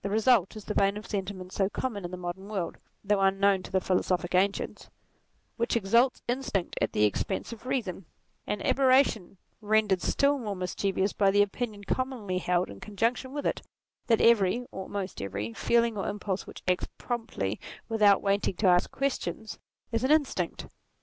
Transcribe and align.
The 0.00 0.08
result 0.08 0.56
is 0.56 0.64
the 0.64 0.72
vein 0.72 0.96
of 0.96 1.06
senti 1.06 1.34
ment 1.34 1.52
so 1.52 1.68
common 1.68 2.06
in 2.06 2.10
the 2.10 2.16
modern 2.16 2.48
world 2.48 2.78
(though 3.04 3.20
unknown 3.20 3.62
to 3.64 3.70
the 3.70 3.78
philosophic 3.78 4.34
ancients) 4.34 4.88
which 5.58 5.76
exalts 5.76 6.22
instinct 6.26 6.78
at 6.80 6.94
the 6.94 7.04
expense 7.04 7.52
of 7.52 7.66
reason; 7.66 8.06
an 8.46 8.62
aberration 8.62 9.36
rendered 9.60 10.00
still 10.00 10.38
more 10.38 10.56
mischievous 10.56 11.12
by 11.12 11.30
the 11.30 11.42
opinion 11.42 11.84
commonly 11.84 12.38
held 12.38 12.70
in 12.70 12.80
con 12.80 12.96
junction 12.96 13.34
with 13.34 13.44
it, 13.46 13.60
that 14.06 14.22
every, 14.22 14.64
or 14.72 14.84
almost 14.84 15.20
every, 15.20 15.52
feeling 15.52 15.98
or 15.98 16.08
impulse 16.08 16.46
which 16.46 16.62
acts 16.66 16.88
promptly 16.96 17.60
without 17.86 18.22
waiting 18.22 18.54
to 18.56 18.66
ask 18.68 18.90
questions, 18.90 19.58
is 19.92 20.02
an 20.04 20.10
instinct. 20.10 20.68